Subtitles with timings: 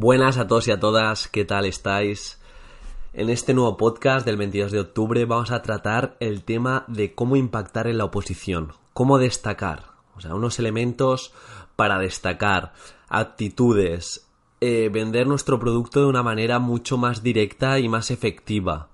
[0.00, 2.40] Buenas a todos y a todas, ¿qué tal estáis?
[3.12, 7.34] En este nuevo podcast del 22 de octubre vamos a tratar el tema de cómo
[7.34, 11.32] impactar en la oposición, cómo destacar, o sea, unos elementos
[11.74, 12.74] para destacar,
[13.08, 14.28] actitudes,
[14.60, 18.90] eh, vender nuestro producto de una manera mucho más directa y más efectiva,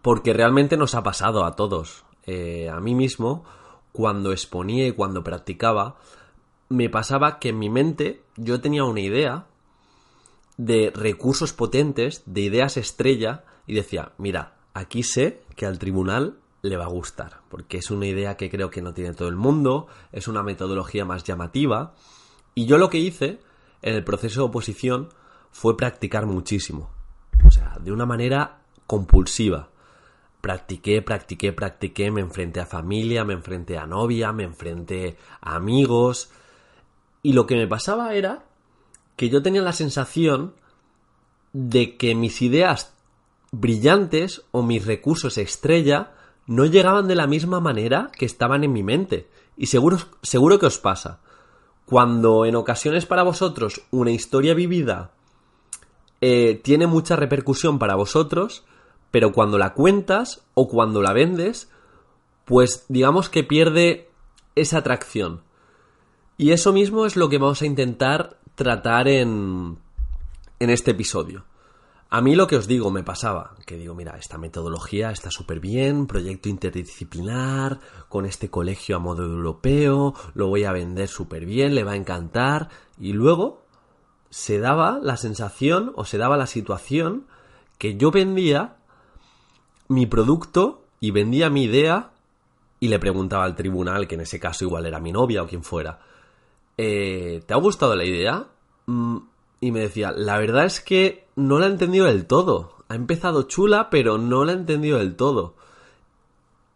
[0.00, 2.06] porque realmente nos ha pasado a todos.
[2.24, 3.44] Eh, a mí mismo,
[3.92, 5.96] cuando exponía y cuando practicaba,
[6.70, 9.44] me pasaba que en mi mente yo tenía una idea,
[10.56, 16.76] de recursos potentes, de ideas estrella, y decía, mira, aquí sé que al tribunal le
[16.76, 19.88] va a gustar, porque es una idea que creo que no tiene todo el mundo,
[20.12, 21.94] es una metodología más llamativa,
[22.54, 23.40] y yo lo que hice
[23.82, 25.08] en el proceso de oposición
[25.50, 26.90] fue practicar muchísimo,
[27.44, 29.70] o sea, de una manera compulsiva.
[30.40, 36.30] Practiqué, practiqué, practiqué, me enfrenté a familia, me enfrenté a novia, me enfrenté a amigos,
[37.22, 38.44] y lo que me pasaba era
[39.16, 40.54] que yo tenía la sensación
[41.52, 42.94] de que mis ideas
[43.50, 46.12] brillantes o mis recursos estrella
[46.46, 49.28] no llegaban de la misma manera que estaban en mi mente.
[49.56, 51.20] Y seguro, seguro que os pasa.
[51.84, 55.12] Cuando en ocasiones para vosotros una historia vivida
[56.20, 58.64] eh, tiene mucha repercusión para vosotros,
[59.10, 61.68] pero cuando la cuentas o cuando la vendes,
[62.44, 64.08] pues digamos que pierde
[64.54, 65.42] esa atracción.
[66.38, 69.78] Y eso mismo es lo que vamos a intentar tratar en,
[70.58, 71.44] en este episodio.
[72.14, 75.60] A mí lo que os digo me pasaba, que digo, mira, esta metodología está súper
[75.60, 81.74] bien, proyecto interdisciplinar, con este colegio a modo europeo, lo voy a vender súper bien,
[81.74, 82.68] le va a encantar,
[83.00, 83.64] y luego
[84.28, 87.26] se daba la sensación o se daba la situación
[87.78, 88.76] que yo vendía
[89.88, 92.12] mi producto y vendía mi idea
[92.78, 95.64] y le preguntaba al tribunal, que en ese caso igual era mi novia o quien
[95.64, 96.00] fuera,
[96.78, 98.48] eh, ¿te ha gustado la idea?
[98.86, 99.18] Mm,
[99.60, 102.76] y me decía, la verdad es que no la he entendido del todo.
[102.88, 105.54] Ha empezado chula, pero no la he entendido del todo.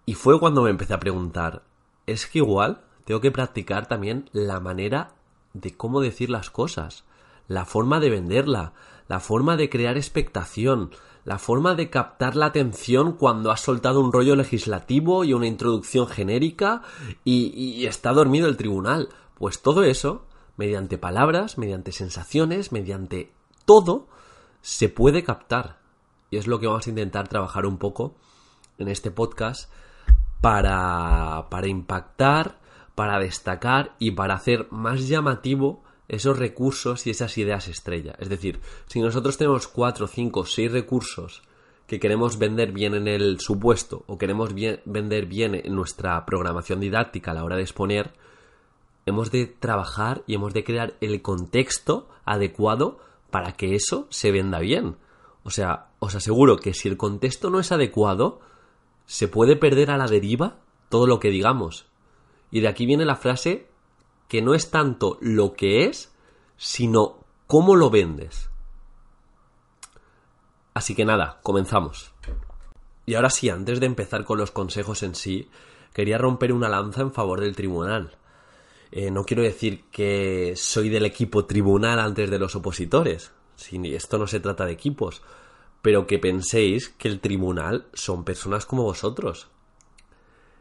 [0.06, 1.62] Y fue cuando me empecé a preguntar,
[2.06, 5.14] es que igual tengo que practicar también la manera
[5.52, 7.04] de cómo decir las cosas,
[7.48, 8.72] la forma de venderla,
[9.08, 10.90] la forma de crear expectación,
[11.24, 16.06] la forma de captar la atención cuando has soltado un rollo legislativo y una introducción
[16.06, 16.82] genérica
[17.24, 19.08] y, y está dormido el tribunal.
[19.36, 20.26] Pues todo eso,
[20.56, 23.32] mediante palabras, mediante sensaciones, mediante
[23.66, 24.08] todo,
[24.62, 25.78] se puede captar.
[26.30, 28.16] Y es lo que vamos a intentar trabajar un poco
[28.78, 29.70] en este podcast
[30.40, 32.58] para, para impactar,
[32.94, 38.14] para destacar y para hacer más llamativo esos recursos y esas ideas estrella.
[38.18, 41.42] Es decir, si nosotros tenemos cuatro, cinco, seis recursos
[41.86, 47.32] que queremos vender bien en el supuesto o queremos vender bien en nuestra programación didáctica
[47.32, 48.12] a la hora de exponer,
[49.06, 52.98] hemos de trabajar y hemos de crear el contexto adecuado
[53.30, 54.96] para que eso se venda bien.
[55.44, 58.40] O sea, os aseguro que si el contexto no es adecuado,
[59.06, 60.58] se puede perder a la deriva
[60.88, 61.86] todo lo que digamos.
[62.50, 63.68] Y de aquí viene la frase
[64.28, 66.12] que no es tanto lo que es,
[66.56, 68.50] sino cómo lo vendes.
[70.74, 72.12] Así que nada, comenzamos.
[73.06, 75.48] Y ahora sí, antes de empezar con los consejos en sí,
[75.94, 78.18] quería romper una lanza en favor del tribunal.
[78.92, 83.32] Eh, no quiero decir que soy del equipo tribunal antes de los opositores.
[83.56, 85.22] Si esto no se trata de equipos.
[85.82, 89.48] Pero que penséis que el tribunal son personas como vosotros.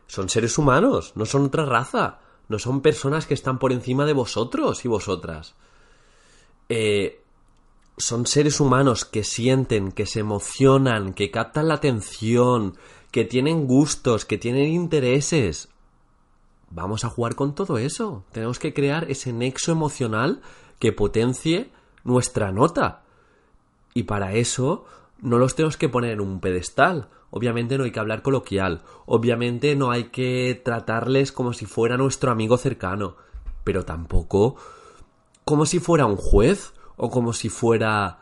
[0.08, 2.20] Son seres humanos, no son otra raza.
[2.48, 5.56] No son personas que están por encima de vosotros y vosotras.
[6.70, 7.22] Eh,
[7.98, 12.78] son seres humanos que sienten, que se emocionan, que captan la atención,
[13.12, 15.70] que tienen gustos, que tienen intereses
[16.76, 18.26] vamos a jugar con todo eso.
[18.32, 20.42] Tenemos que crear ese nexo emocional
[20.78, 21.72] que potencie
[22.04, 23.04] nuestra nota.
[23.94, 24.86] Y para eso
[25.22, 27.08] no los tenemos que poner en un pedestal.
[27.32, 28.82] Obviamente no hay que hablar coloquial.
[29.06, 33.16] Obviamente no hay que tratarles como si fuera nuestro amigo cercano.
[33.64, 34.58] Pero tampoco
[35.46, 38.20] como si fuera un juez o como si fuera,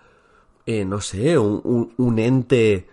[0.65, 2.88] eh, no sé, un, un ente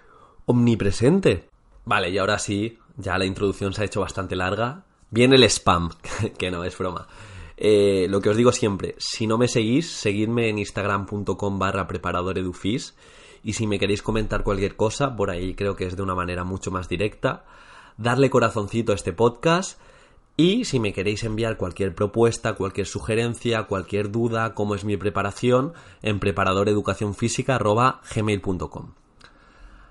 [0.47, 1.49] omnipresente.
[1.85, 4.85] Vale, y ahora sí, ya la introducción se ha hecho bastante larga.
[5.11, 5.91] Viene el spam,
[6.39, 7.07] que no, es broma.
[7.57, 12.95] Eh, lo que os digo siempre, si no me seguís, seguidme en instagram.com barra preparadoredufis
[13.43, 16.45] y si me queréis comentar cualquier cosa, por ahí creo que es de una manera
[16.45, 17.45] mucho más directa,
[17.99, 19.79] darle corazoncito a este podcast
[20.37, 25.75] y si me queréis enviar cualquier propuesta, cualquier sugerencia, cualquier duda, cómo es mi preparación,
[26.01, 28.95] en preparadoreducacionfísica.gmail.com.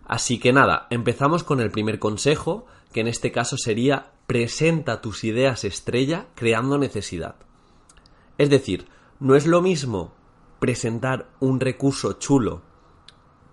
[0.05, 5.23] Así que nada, empezamos con el primer consejo, que en este caso sería presenta tus
[5.23, 7.33] ideas estrella creando necesidad.
[8.37, 8.87] Es decir,
[9.19, 10.13] no es lo mismo
[10.59, 12.61] presentar un recurso chulo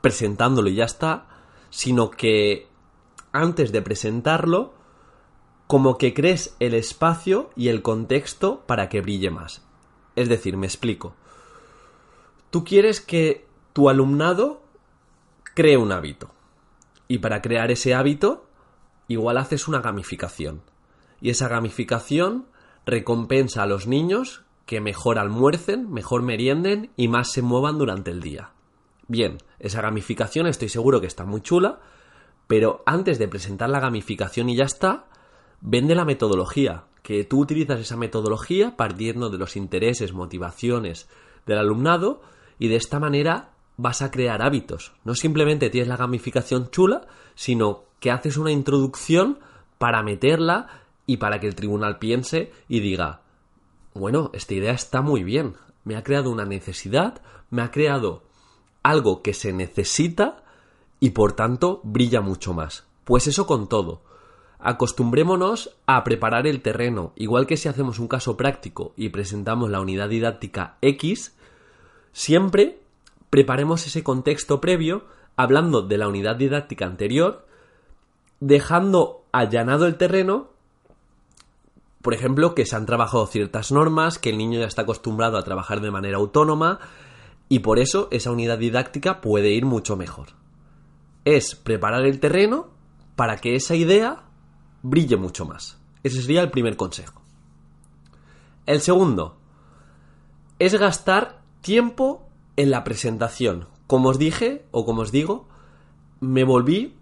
[0.02, 1.28] presentándolo y ya está,
[1.70, 2.69] sino que
[3.32, 4.75] antes de presentarlo,
[5.67, 9.64] como que crees el espacio y el contexto para que brille más.
[10.14, 11.14] Es decir, me explico.
[12.50, 14.61] Tú quieres que tu alumnado
[15.55, 16.32] cree un hábito.
[17.08, 18.45] Y para crear ese hábito,
[19.08, 20.62] igual haces una gamificación.
[21.20, 22.47] Y esa gamificación
[22.85, 28.20] recompensa a los niños que mejor almuercen, mejor merienden y más se muevan durante el
[28.20, 28.50] día.
[29.08, 31.81] Bien, esa gamificación estoy seguro que está muy chula,
[32.47, 35.06] pero antes de presentar la gamificación y ya está,
[35.61, 41.09] vende la metodología, que tú utilizas esa metodología partiendo de los intereses, motivaciones
[41.47, 42.20] del alumnado
[42.59, 44.93] y de esta manera vas a crear hábitos.
[45.05, 49.38] No simplemente tienes la gamificación chula, sino que haces una introducción
[49.78, 53.23] para meterla y para que el tribunal piense y diga,
[53.94, 58.25] bueno, esta idea está muy bien, me ha creado una necesidad, me ha creado
[58.82, 60.43] algo que se necesita
[61.00, 62.87] y por tanto brilla mucho más.
[63.05, 64.02] Pues eso con todo.
[64.58, 69.81] Acostumbrémonos a preparar el terreno, igual que si hacemos un caso práctico y presentamos la
[69.81, 71.37] unidad didáctica X,
[72.12, 72.81] siempre
[73.31, 75.05] preparemos ese contexto previo
[75.37, 77.46] hablando de la unidad didáctica anterior,
[78.40, 80.50] dejando allanado el terreno,
[82.02, 85.44] por ejemplo, que se han trabajado ciertas normas, que el niño ya está acostumbrado a
[85.44, 86.78] trabajar de manera autónoma,
[87.49, 90.28] y por eso esa unidad didáctica puede ir mucho mejor.
[91.25, 92.69] Es preparar el terreno
[93.17, 94.25] para que esa idea
[94.82, 95.78] brille mucho más.
[96.02, 97.23] Ese sería el primer consejo.
[98.67, 99.37] El segundo
[100.58, 102.25] es gastar tiempo
[102.56, 103.69] en la presentación.
[103.87, 105.47] Como os dije, o como os digo,
[106.20, 106.94] me volví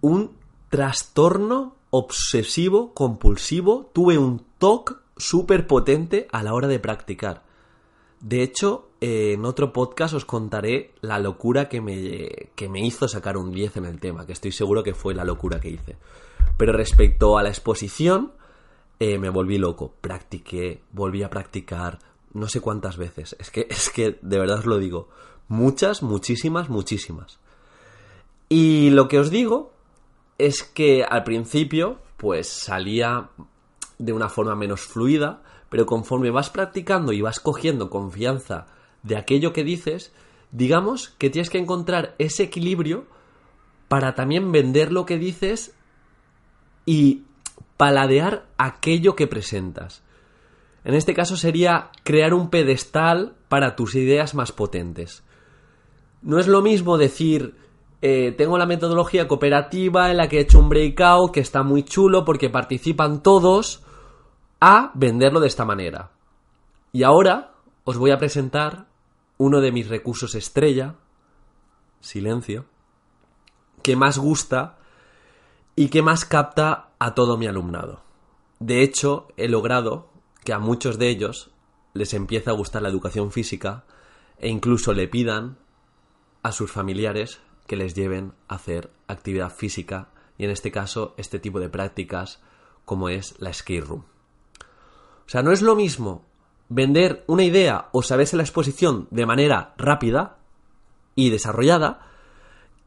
[0.00, 0.32] un
[0.68, 3.90] trastorno obsesivo compulsivo.
[3.92, 7.44] Tuve un TOC súper potente a la hora de practicar.
[8.20, 13.36] De hecho, en otro podcast os contaré la locura que me, que me hizo sacar
[13.36, 15.96] un 10 en el tema, que estoy seguro que fue la locura que hice.
[16.56, 18.32] Pero respecto a la exposición,
[18.98, 19.94] eh, me volví loco.
[20.00, 21.98] Practiqué, volví a practicar,
[22.34, 23.34] no sé cuántas veces.
[23.38, 25.08] Es que, es que de verdad os lo digo.
[25.48, 27.38] Muchas, muchísimas, muchísimas.
[28.48, 29.72] Y lo que os digo
[30.38, 33.30] es que al principio, pues salía
[33.98, 38.66] de una forma menos fluida, pero conforme vas practicando y vas cogiendo confianza
[39.02, 40.12] de aquello que dices,
[40.52, 43.06] digamos que tienes que encontrar ese equilibrio
[43.88, 45.74] para también vender lo que dices
[46.86, 47.24] y
[47.76, 50.03] paladear aquello que presentas.
[50.84, 55.24] En este caso sería crear un pedestal para tus ideas más potentes.
[56.20, 57.56] No es lo mismo decir,
[58.02, 61.84] eh, tengo la metodología cooperativa en la que he hecho un breakout que está muy
[61.84, 63.82] chulo porque participan todos,
[64.60, 66.12] a venderlo de esta manera.
[66.92, 67.54] Y ahora
[67.84, 68.86] os voy a presentar
[69.36, 70.96] uno de mis recursos estrella,
[72.00, 72.66] silencio,
[73.82, 74.78] que más gusta
[75.76, 78.02] y que más capta a todo mi alumnado.
[78.60, 80.13] De hecho, he logrado
[80.44, 81.50] que a muchos de ellos
[81.94, 83.84] les empiece a gustar la educación física
[84.38, 85.56] e incluso le pidan
[86.42, 91.38] a sus familiares que les lleven a hacer actividad física y en este caso este
[91.38, 92.40] tipo de prácticas
[92.84, 94.04] como es la skate room.
[95.26, 96.24] O sea, no es lo mismo
[96.68, 100.38] vender una idea o saberse la exposición de manera rápida
[101.14, 102.06] y desarrollada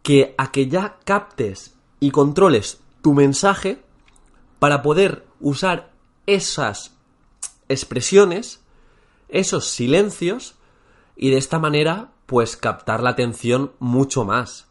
[0.04, 3.82] que a que ya captes y controles tu mensaje
[4.60, 5.92] para poder usar
[6.26, 6.97] esas
[7.70, 8.62] expresiones,
[9.30, 10.56] esos silencios
[11.16, 14.68] y de esta manera pues captar la atención mucho más.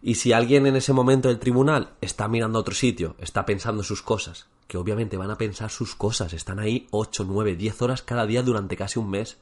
[0.00, 3.82] Y si alguien en ese momento del tribunal está mirando a otro sitio, está pensando
[3.82, 8.02] sus cosas, que obviamente van a pensar sus cosas, están ahí 8, 9, 10 horas
[8.02, 9.38] cada día durante casi un mes.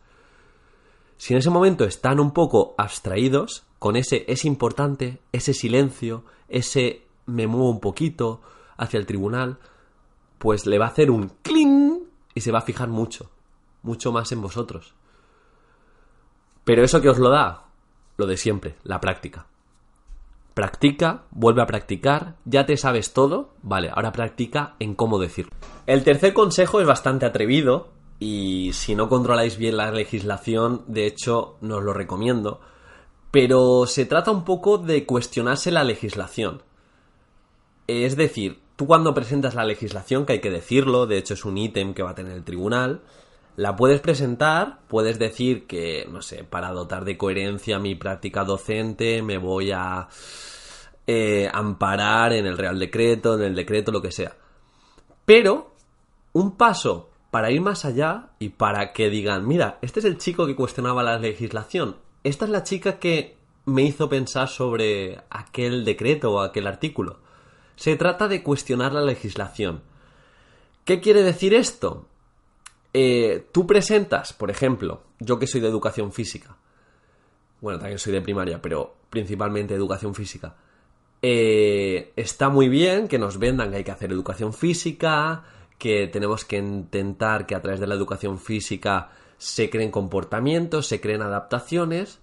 [1.18, 7.02] Si en ese momento están un poco abstraídos, con ese es importante, ese silencio, ese
[7.26, 8.40] me muevo un poquito
[8.76, 9.58] hacia el tribunal,
[10.38, 11.95] pues le va a hacer un cling
[12.36, 13.30] y se va a fijar mucho,
[13.82, 14.94] mucho más en vosotros.
[16.64, 17.64] Pero eso que os lo da,
[18.18, 19.46] lo de siempre, la práctica.
[20.52, 25.52] Practica, vuelve a practicar, ya te sabes todo, vale, ahora practica en cómo decirlo.
[25.86, 27.88] El tercer consejo es bastante atrevido
[28.18, 32.60] y si no controláis bien la legislación, de hecho, no os lo recomiendo.
[33.30, 36.62] Pero se trata un poco de cuestionarse la legislación.
[37.86, 41.58] Es decir, tú cuando presentas la legislación, que hay que decirlo, de hecho es un
[41.58, 43.00] ítem que va a tener el tribunal,
[43.56, 49.22] la puedes presentar, puedes decir que, no sé, para dotar de coherencia mi práctica docente
[49.22, 50.08] me voy a
[51.06, 54.36] eh, amparar en el Real Decreto, en el decreto, lo que sea.
[55.24, 55.72] Pero,
[56.34, 60.46] un paso para ir más allá y para que digan, mira, este es el chico
[60.46, 66.32] que cuestionaba la legislación, esta es la chica que me hizo pensar sobre aquel decreto
[66.32, 67.20] o aquel artículo.
[67.76, 69.82] Se trata de cuestionar la legislación.
[70.84, 72.06] ¿Qué quiere decir esto?
[72.92, 76.56] Eh, tú presentas, por ejemplo, yo que soy de educación física,
[77.60, 80.56] bueno, también soy de primaria, pero principalmente educación física,
[81.22, 85.44] eh, está muy bien que nos vendan que hay que hacer educación física,
[85.78, 91.00] que tenemos que intentar que a través de la educación física se creen comportamientos, se
[91.00, 92.20] creen adaptaciones,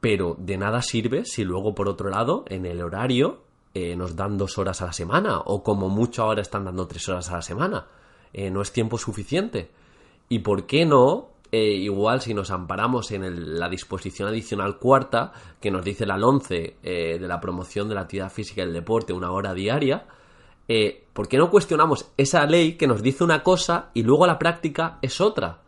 [0.00, 3.43] pero de nada sirve si luego, por otro lado, en el horario
[3.74, 7.08] eh, nos dan dos horas a la semana, o como mucho ahora están dando tres
[7.08, 7.86] horas a la semana.
[8.32, 9.70] Eh, no es tiempo suficiente.
[10.28, 11.30] ¿Y por qué no?
[11.52, 16.76] Eh, igual si nos amparamos en la disposición adicional cuarta, que nos dice la 11
[16.82, 20.06] de la promoción de la actividad física y el deporte, una hora diaria,
[21.12, 24.98] ¿por qué no cuestionamos esa ley que nos dice una cosa y luego la práctica
[25.00, 25.60] es otra?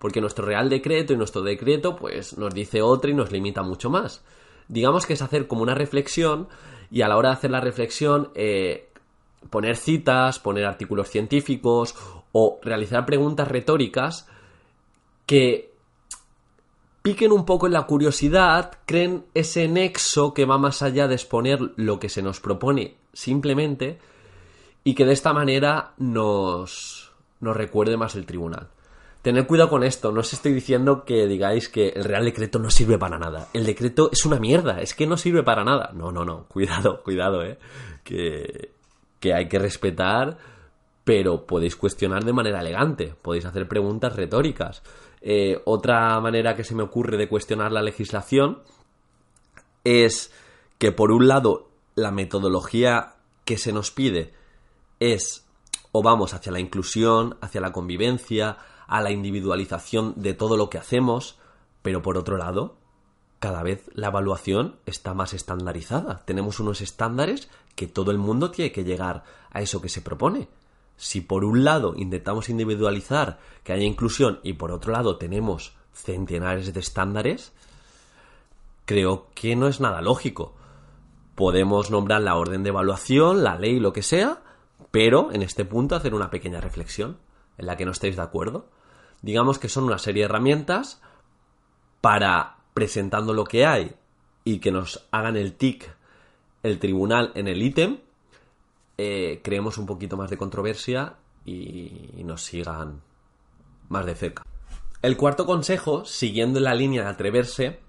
[0.00, 3.90] porque nuestro Real Decreto y nuestro decreto pues nos dice otra y nos limita mucho
[3.90, 4.24] más.
[4.70, 6.48] Digamos que es hacer como una reflexión
[6.92, 8.88] y a la hora de hacer la reflexión eh,
[9.50, 11.96] poner citas, poner artículos científicos
[12.30, 14.28] o realizar preguntas retóricas
[15.26, 15.72] que
[17.02, 21.58] piquen un poco en la curiosidad, creen ese nexo que va más allá de exponer
[21.74, 23.98] lo que se nos propone simplemente
[24.84, 28.68] y que de esta manera nos, nos recuerde más el tribunal.
[29.22, 32.70] Tened cuidado con esto, no os estoy diciendo que digáis que el Real Decreto no
[32.70, 33.48] sirve para nada.
[33.52, 35.90] El decreto es una mierda, es que no sirve para nada.
[35.94, 37.58] No, no, no, cuidado, cuidado, eh.
[38.02, 38.72] Que,
[39.20, 40.38] que hay que respetar,
[41.04, 44.82] pero podéis cuestionar de manera elegante, podéis hacer preguntas retóricas.
[45.20, 48.62] Eh, otra manera que se me ocurre de cuestionar la legislación
[49.84, 50.32] es
[50.78, 54.32] que por un lado la metodología que se nos pide
[54.98, 55.46] es
[55.92, 58.56] o vamos hacia la inclusión, hacia la convivencia,
[58.90, 61.38] a la individualización de todo lo que hacemos,
[61.80, 62.74] pero por otro lado,
[63.38, 66.24] cada vez la evaluación está más estandarizada.
[66.26, 70.48] Tenemos unos estándares que todo el mundo tiene que llegar a eso que se propone.
[70.96, 76.74] Si por un lado intentamos individualizar que haya inclusión y por otro lado tenemos centenares
[76.74, 77.52] de estándares,
[78.86, 80.56] creo que no es nada lógico.
[81.36, 84.42] Podemos nombrar la orden de evaluación, la ley, lo que sea,
[84.90, 87.18] pero en este punto hacer una pequeña reflexión
[87.56, 88.66] en la que no estéis de acuerdo
[89.22, 91.00] digamos que son una serie de herramientas
[92.00, 93.94] para presentando lo que hay
[94.44, 95.94] y que nos hagan el tic
[96.62, 97.98] el tribunal en el ítem,
[98.98, 103.00] eh, creemos un poquito más de controversia y, nos sigan
[103.88, 104.42] más de cerca.
[105.02, 107.80] El cuarto consejo, siguiendo la línea de atreverse,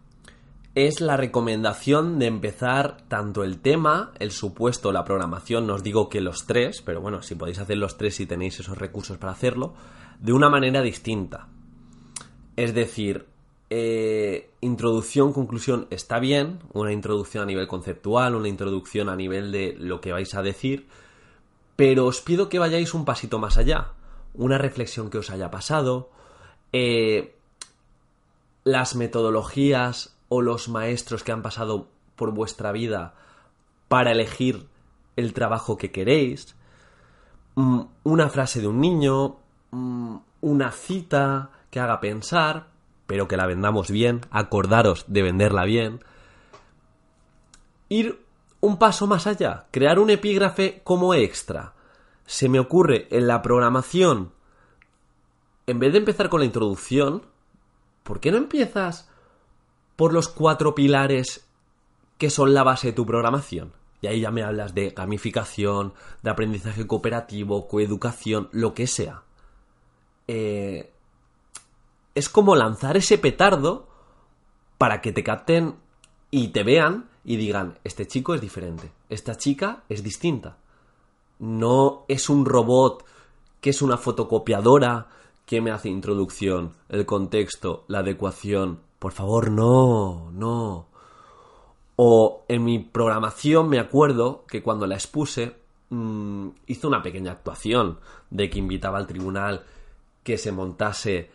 [0.74, 6.08] es la recomendación de empezar tanto el tema, el supuesto, la programación, no os digo
[6.08, 9.34] que los tres, pero bueno, si podéis hacer los tres y tenéis esos recursos para
[9.34, 9.74] hacerlo,
[10.22, 11.48] de una manera distinta.
[12.56, 13.26] Es decir,
[13.70, 19.76] eh, introducción, conclusión está bien, una introducción a nivel conceptual, una introducción a nivel de
[19.80, 20.88] lo que vais a decir,
[21.76, 23.94] pero os pido que vayáis un pasito más allá,
[24.34, 26.10] una reflexión que os haya pasado,
[26.74, 27.36] eh,
[28.64, 33.16] las metodologías o los maestros que han pasado por vuestra vida
[33.88, 34.68] para elegir
[35.16, 36.56] el trabajo que queréis,
[37.56, 39.38] mm, una frase de un niño,
[39.72, 42.68] una cita que haga pensar,
[43.08, 46.04] pero que la vendamos bien, acordaros de venderla bien.
[47.90, 48.24] Ir
[48.62, 51.74] un paso más allá, crear un epígrafe como extra.
[52.26, 54.32] Se me ocurre en la programación,
[55.68, 57.24] en vez de empezar con la introducción,
[58.04, 59.10] ¿por qué no empiezas
[59.96, 61.48] por los cuatro pilares
[62.18, 63.74] que son la base de tu programación?
[64.02, 69.24] Y ahí ya me hablas de gamificación, de aprendizaje cooperativo, coeducación, lo que sea.
[70.28, 70.92] Eh,
[72.16, 73.88] es como lanzar ese petardo
[74.78, 75.76] para que te capten
[76.30, 80.58] y te vean y digan, este chico es diferente, esta chica es distinta.
[81.40, 83.06] No es un robot
[83.60, 85.08] que es una fotocopiadora
[85.46, 88.80] que me hace introducción, el contexto, la adecuación.
[89.00, 90.88] Por favor, no, no.
[91.96, 95.56] O en mi programación me acuerdo que cuando la expuse
[95.90, 98.00] mm, hizo una pequeña actuación
[98.30, 99.66] de que invitaba al tribunal
[100.24, 101.30] que se montase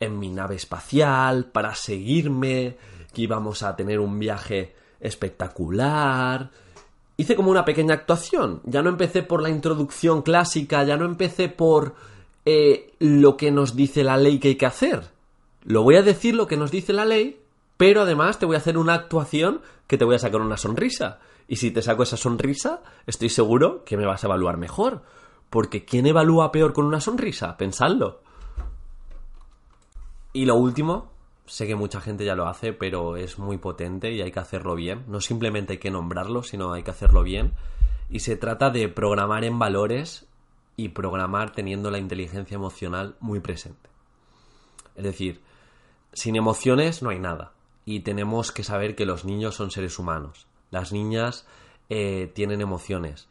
[0.00, 2.76] en mi nave espacial para seguirme,
[3.12, 6.50] que íbamos a tener un viaje espectacular.
[7.16, 8.60] Hice como una pequeña actuación.
[8.64, 11.94] Ya no empecé por la introducción clásica, ya no empecé por
[12.44, 15.10] eh, lo que nos dice la ley que hay que hacer.
[15.64, 17.40] Lo voy a decir lo que nos dice la ley,
[17.76, 21.20] pero además te voy a hacer una actuación que te voy a sacar una sonrisa.
[21.46, 25.02] Y si te saco esa sonrisa, estoy seguro que me vas a evaluar mejor.
[25.50, 27.56] Porque ¿quién evalúa peor con una sonrisa?
[27.56, 28.21] Pensadlo.
[30.32, 31.10] Y lo último,
[31.46, 34.74] sé que mucha gente ya lo hace, pero es muy potente y hay que hacerlo
[34.74, 35.04] bien.
[35.08, 37.52] No simplemente hay que nombrarlo, sino hay que hacerlo bien.
[38.08, 40.26] Y se trata de programar en valores
[40.76, 43.90] y programar teniendo la inteligencia emocional muy presente.
[44.96, 45.40] Es decir,
[46.12, 47.52] sin emociones no hay nada.
[47.84, 50.46] Y tenemos que saber que los niños son seres humanos.
[50.70, 51.46] Las niñas
[51.88, 53.28] eh, tienen emociones.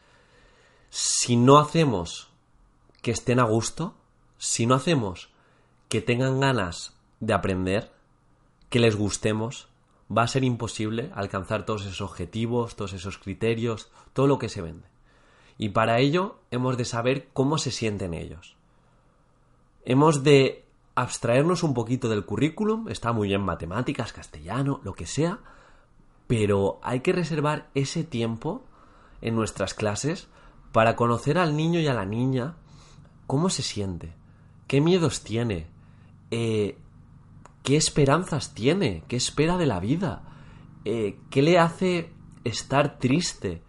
[0.90, 2.30] Si no hacemos
[3.02, 3.96] que estén a gusto,
[4.38, 5.31] si no hacemos
[5.92, 7.92] que tengan ganas de aprender,
[8.70, 9.68] que les gustemos,
[10.10, 14.62] va a ser imposible alcanzar todos esos objetivos, todos esos criterios, todo lo que se
[14.62, 14.88] vende.
[15.58, 18.56] Y para ello hemos de saber cómo se sienten ellos.
[19.84, 20.64] Hemos de
[20.96, 25.40] abstraernos un poquito del currículum, está muy bien matemáticas, castellano, lo que sea,
[26.26, 28.64] pero hay que reservar ese tiempo
[29.20, 30.30] en nuestras clases
[30.72, 32.56] para conocer al niño y a la niña
[33.28, 34.14] cómo se siente,
[34.68, 35.68] qué miedos tiene,
[36.32, 36.78] eh,
[37.64, 40.24] qué esperanzas tiene, qué espera de la vida,
[40.86, 42.12] eh, qué le hace
[42.44, 43.62] estar triste,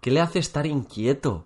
[0.00, 1.44] qué le hace estar inquieto,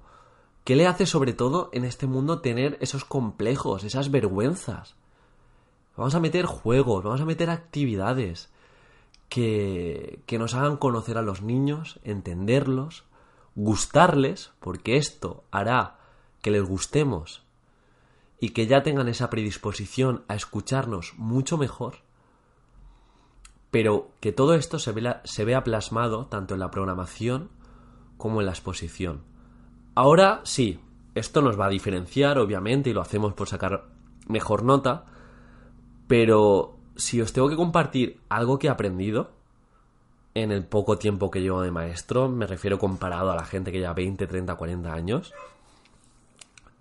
[0.64, 4.96] qué le hace sobre todo en este mundo tener esos complejos, esas vergüenzas.
[5.96, 8.50] Vamos a meter juegos, vamos a meter actividades
[9.28, 13.04] que, que nos hagan conocer a los niños, entenderlos,
[13.54, 15.98] gustarles, porque esto hará
[16.42, 17.43] que les gustemos
[18.44, 22.02] y que ya tengan esa predisposición a escucharnos mucho mejor,
[23.70, 27.48] pero que todo esto se vea, plasmado tanto en la programación
[28.18, 29.22] como en la exposición.
[29.94, 30.78] Ahora sí,
[31.14, 33.86] esto nos va a diferenciar, obviamente, y lo hacemos por sacar
[34.28, 35.06] mejor nota,
[36.06, 39.30] pero si os tengo que compartir algo que he aprendido
[40.34, 43.78] en el poco tiempo que llevo de maestro, me refiero comparado a la gente que
[43.78, 45.32] lleva 20, 30, 40 años,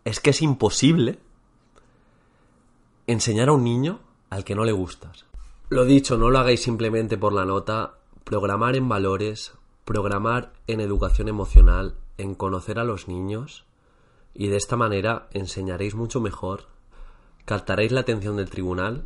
[0.04, 1.20] es que es imposible
[3.08, 5.26] enseñar a un niño al que no le gustas.
[5.70, 9.54] Lo dicho, no lo hagáis simplemente por la nota, programar en valores,
[9.86, 13.66] programar en educación emocional, en conocer a los niños,
[14.34, 16.68] y de esta manera enseñaréis mucho mejor,
[17.46, 19.06] captaréis la atención del tribunal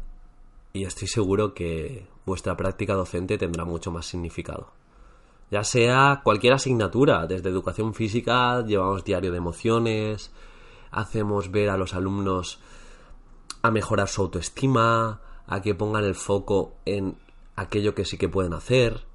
[0.73, 4.71] y estoy seguro que vuestra práctica docente tendrá mucho más significado.
[5.49, 10.31] Ya sea cualquier asignatura, desde educación física llevamos diario de emociones,
[10.91, 12.59] hacemos ver a los alumnos
[13.67, 17.17] a mejorar su autoestima, a que pongan el foco en
[17.55, 19.05] aquello que sí que pueden hacer,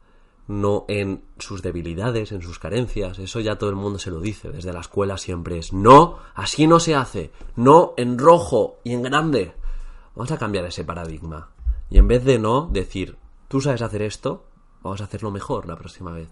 [0.49, 3.19] no en sus debilidades, en sus carencias.
[3.19, 4.51] Eso ya todo el mundo se lo dice.
[4.51, 7.31] Desde la escuela siempre es no, así no se hace.
[7.57, 9.55] No en rojo y en grande.
[10.15, 11.51] Vamos a cambiar ese paradigma.
[11.91, 13.17] Y en vez de no, decir,
[13.49, 14.47] tú sabes hacer esto,
[14.83, 16.31] vamos a hacerlo mejor la próxima vez.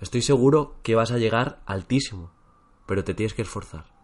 [0.00, 2.30] Estoy seguro que vas a llegar altísimo,
[2.86, 3.99] pero te tienes que esforzar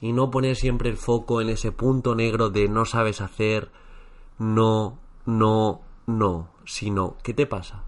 [0.00, 3.70] y no poner siempre el foco en ese punto negro de no sabes hacer,
[4.38, 7.84] no, no, no, sino ¿qué te pasa?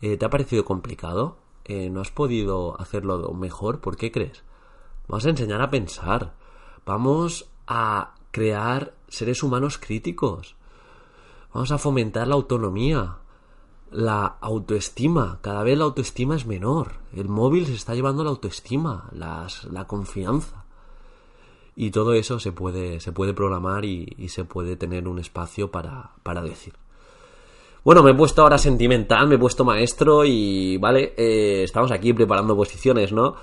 [0.00, 1.38] Eh, ¿Te ha parecido complicado?
[1.64, 3.80] Eh, ¿No has podido hacerlo mejor?
[3.80, 4.44] ¿Por qué crees?
[5.08, 6.34] Vamos a enseñar a pensar.
[6.86, 10.56] Vamos a crear seres humanos críticos.
[11.52, 13.16] Vamos a fomentar la autonomía,
[13.90, 15.40] la autoestima.
[15.42, 17.00] Cada vez la autoestima es menor.
[17.12, 20.64] El móvil se está llevando la autoestima, las, la confianza.
[21.80, 26.10] Y todo eso se puede, se puede programar y, se puede tener un espacio para,
[26.24, 26.74] para, decir.
[27.84, 32.12] Bueno, me he puesto ahora sentimental, me he puesto maestro y, vale, eh, estamos aquí
[32.12, 33.36] preparando posiciones, ¿no?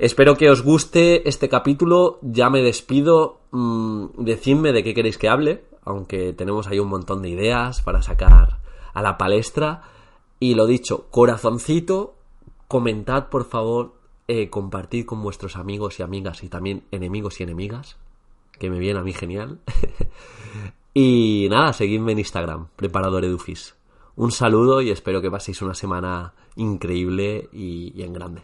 [0.00, 5.28] Espero que os guste este capítulo, ya me despido, mmm, decidme de qué queréis que
[5.28, 8.58] hable, aunque tenemos ahí un montón de ideas para sacar
[8.94, 9.82] a la palestra.
[10.40, 12.16] Y lo dicho, corazoncito,
[12.66, 13.92] comentad por favor
[14.28, 17.96] eh, compartid con vuestros amigos y amigas y también enemigos y enemigas,
[18.58, 19.60] que me viene a mí genial.
[20.94, 23.74] y nada, seguidme en Instagram, preparador edufis.
[24.16, 28.42] Un saludo y espero que paséis una semana increíble y en grande.